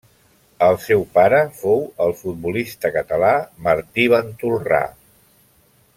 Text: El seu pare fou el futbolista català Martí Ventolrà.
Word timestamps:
El 0.67 0.77
seu 0.85 1.03
pare 1.17 1.41
fou 1.59 1.83
el 2.07 2.15
futbolista 2.23 2.93
català 2.97 3.31
Martí 3.69 4.11
Ventolrà. 4.15 4.85